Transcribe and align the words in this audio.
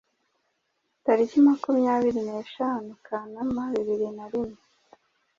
tariki 1.03 1.37
makumyabiri 1.45 2.21
neshanu 2.29 2.89
Kanama 3.05 3.63
bibiri 3.73 4.07
narimwe 4.17 4.61